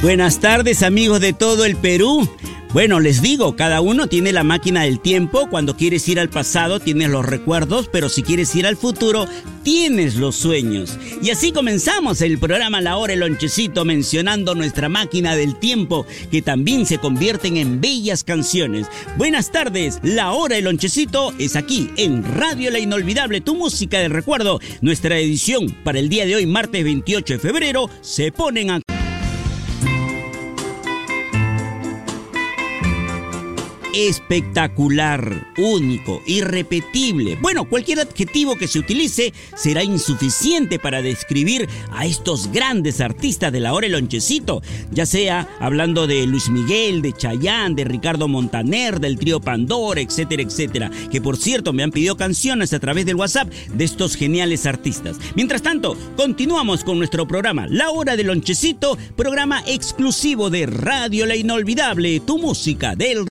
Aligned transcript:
Buenas 0.00 0.38
tardes 0.38 0.84
amigos 0.84 1.20
de 1.20 1.32
todo 1.32 1.64
el 1.64 1.74
Perú. 1.74 2.28
Bueno, 2.72 3.00
les 3.00 3.20
digo, 3.20 3.56
cada 3.56 3.80
uno 3.80 4.06
tiene 4.06 4.30
la 4.30 4.44
máquina 4.44 4.84
del 4.84 5.00
tiempo. 5.00 5.48
Cuando 5.50 5.76
quieres 5.76 6.06
ir 6.08 6.20
al 6.20 6.28
pasado 6.28 6.78
tienes 6.78 7.10
los 7.10 7.26
recuerdos, 7.26 7.88
pero 7.90 8.08
si 8.08 8.22
quieres 8.22 8.54
ir 8.54 8.64
al 8.68 8.76
futuro 8.76 9.26
tienes 9.64 10.14
los 10.14 10.36
sueños. 10.36 10.96
Y 11.20 11.30
así 11.30 11.50
comenzamos 11.50 12.20
el 12.20 12.38
programa 12.38 12.80
La 12.80 12.96
Hora 12.96 13.14
el 13.14 13.20
Lonchecito 13.20 13.84
mencionando 13.84 14.54
nuestra 14.54 14.88
máquina 14.88 15.34
del 15.34 15.58
tiempo 15.58 16.06
que 16.30 16.42
también 16.42 16.86
se 16.86 16.98
convierten 16.98 17.56
en 17.56 17.80
bellas 17.80 18.22
canciones. 18.22 18.86
Buenas 19.16 19.50
tardes, 19.50 19.98
La 20.04 20.30
Hora 20.30 20.58
el 20.58 20.64
Lonchecito 20.64 21.34
es 21.40 21.56
aquí 21.56 21.90
en 21.96 22.22
Radio 22.22 22.70
La 22.70 22.78
Inolvidable, 22.78 23.40
tu 23.40 23.56
música 23.56 23.98
del 23.98 24.12
recuerdo. 24.12 24.60
Nuestra 24.80 25.18
edición 25.18 25.74
para 25.82 25.98
el 25.98 26.08
día 26.08 26.24
de 26.24 26.36
hoy, 26.36 26.46
martes 26.46 26.84
28 26.84 27.32
de 27.32 27.38
febrero, 27.40 27.90
se 28.00 28.30
ponen 28.30 28.70
a... 28.70 28.97
espectacular, 34.06 35.52
único, 35.56 36.22
irrepetible. 36.24 37.36
Bueno, 37.40 37.68
cualquier 37.68 37.98
adjetivo 37.98 38.54
que 38.54 38.68
se 38.68 38.78
utilice 38.78 39.32
será 39.56 39.82
insuficiente 39.82 40.78
para 40.78 41.02
describir 41.02 41.68
a 41.90 42.06
estos 42.06 42.52
grandes 42.52 43.00
artistas 43.00 43.50
de 43.52 43.58
la 43.58 43.74
hora 43.74 43.86
el 43.86 43.92
lonchecito, 43.92 44.62
ya 44.92 45.04
sea 45.04 45.48
hablando 45.58 46.06
de 46.06 46.26
Luis 46.26 46.48
Miguel, 46.48 47.02
de 47.02 47.12
Chayanne, 47.12 47.74
de 47.74 47.84
Ricardo 47.84 48.28
Montaner, 48.28 49.00
del 49.00 49.18
trío 49.18 49.40
Pandora, 49.40 50.00
etcétera, 50.00 50.42
etcétera, 50.42 50.90
que 51.10 51.20
por 51.20 51.36
cierto 51.36 51.72
me 51.72 51.82
han 51.82 51.90
pedido 51.90 52.16
canciones 52.16 52.72
a 52.72 52.78
través 52.78 53.04
del 53.04 53.16
WhatsApp 53.16 53.50
de 53.50 53.84
estos 53.84 54.14
geniales 54.14 54.64
artistas. 54.66 55.16
Mientras 55.34 55.62
tanto, 55.62 55.96
continuamos 56.16 56.84
con 56.84 56.98
nuestro 56.98 57.26
programa 57.26 57.66
La 57.66 57.90
Hora 57.90 58.16
del 58.16 58.28
Lonchecito, 58.28 58.96
programa 59.16 59.64
exclusivo 59.66 60.50
de 60.50 60.66
Radio 60.66 61.26
La 61.26 61.34
Inolvidable, 61.34 62.20
tu 62.20 62.38
música 62.38 62.94
del 62.94 63.26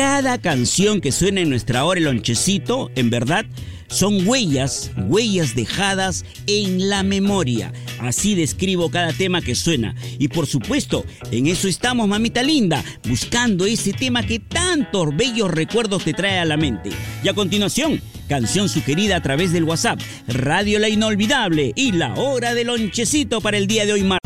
cada 0.00 0.38
canción 0.38 1.00
que 1.00 1.12
suena 1.12 1.42
en 1.42 1.50
nuestra 1.50 1.84
hora 1.84 1.98
el 1.98 2.04
lonchecito, 2.04 2.90
en 2.94 3.10
verdad, 3.10 3.44
son 3.88 4.26
huellas, 4.26 4.90
huellas 4.96 5.54
dejadas 5.54 6.24
en 6.46 6.88
la 6.88 7.02
memoria. 7.02 7.72
Así 7.98 8.34
describo 8.34 8.90
cada 8.90 9.12
tema 9.12 9.42
que 9.42 9.54
suena. 9.54 9.94
Y 10.18 10.28
por 10.28 10.46
supuesto, 10.46 11.04
en 11.30 11.48
eso 11.48 11.68
estamos, 11.68 12.08
mamita 12.08 12.42
linda, 12.42 12.82
buscando 13.06 13.66
ese 13.66 13.92
tema 13.92 14.22
que 14.22 14.38
tantos 14.38 15.14
bellos 15.14 15.50
recuerdos 15.50 16.04
te 16.04 16.14
trae 16.14 16.38
a 16.38 16.44
la 16.44 16.56
mente. 16.56 16.90
Y 17.22 17.28
a 17.28 17.34
continuación, 17.34 18.00
canción 18.28 18.68
sugerida 18.68 19.16
a 19.16 19.22
través 19.22 19.52
del 19.52 19.64
WhatsApp, 19.64 20.00
Radio 20.28 20.78
La 20.78 20.88
Inolvidable 20.88 21.72
y 21.76 21.92
la 21.92 22.14
hora 22.14 22.54
del 22.54 22.68
lonchecito 22.68 23.40
para 23.40 23.58
el 23.58 23.66
día 23.66 23.84
de 23.84 23.92
hoy 23.92 24.02
martes. 24.02 24.19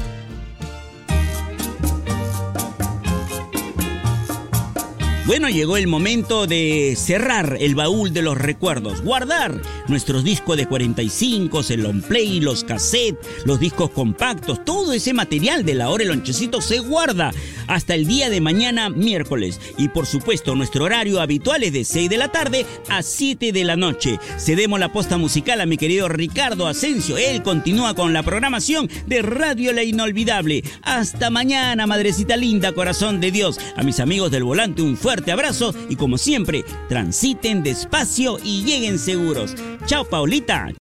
Bueno, 5.27 5.49
llegó 5.49 5.79
el 5.79 5.87
momento 5.87 6.47
de 6.47 6.95
cerrar 6.99 7.57
el 7.59 7.75
baúl 7.75 8.13
de 8.13 8.21
los 8.21 8.37
recuerdos, 8.37 9.01
guardar 9.01 9.59
nuestros 9.89 10.23
discos 10.23 10.59
de 10.59 10.67
45, 10.67 11.63
el 11.71 11.83
long 11.83 12.03
play, 12.03 12.41
los 12.41 12.63
cassettes, 12.63 13.27
los 13.47 13.59
discos 13.59 13.89
compactos, 13.89 14.63
todo 14.67 14.93
ese 14.93 15.15
material 15.15 15.65
de 15.65 15.77
la 15.77 15.89
hora 15.89 16.03
el 16.03 16.11
lonchecito 16.11 16.61
se 16.61 16.81
guarda 16.81 17.33
hasta 17.69 17.95
el 17.95 18.07
día 18.07 18.29
de 18.29 18.43
mañana 18.43 18.91
miércoles. 18.91 19.61
Y 19.79 19.89
por 19.89 20.05
supuesto, 20.05 20.55
nuestro 20.55 20.85
horario 20.85 21.23
habitual 21.23 21.63
es 21.63 21.73
de 21.73 21.87
6 21.87 22.11
de 22.11 22.19
la 22.19 22.29
tarde 22.29 22.67
a 22.91 23.03
7 23.03 23.51
de 23.51 23.65
la 23.65 23.77
noche. 23.77 24.19
Cedemos 24.39 24.79
la 24.79 24.93
posta 24.93 25.17
musical 25.17 25.63
a 25.63 25.67
mi 25.67 25.79
querido 25.79 26.07
Ricardo 26.09 26.67
Asensio. 26.67 27.17
Él 27.17 27.43
continúa 27.43 27.95
con 27.95 28.13
la 28.13 28.23
programación 28.23 28.91
de 29.07 29.23
Radio 29.23 29.73
La 29.73 29.85
Inolvidable. 29.85 30.63
Hasta 30.83 31.31
mañana, 31.31 31.87
madrecita 31.87 32.37
linda, 32.37 32.73
corazón 32.73 33.23
de 33.23 33.31
Dios. 33.31 33.59
A 33.75 33.83
mis 33.83 34.01
amigos 34.01 34.31
del 34.31 34.45
volante, 34.45 34.83
un 34.83 34.99
fuerte 35.15 35.31
abrazo 35.31 35.73
y 35.89 35.95
como 35.95 36.19
siempre, 36.19 36.65
transiten 36.89 37.63
despacio 37.63 38.39
y 38.43 38.65
lleguen 38.65 38.99
seguros. 38.99 39.55
Chao, 39.87 40.05
Paulita. 40.05 40.73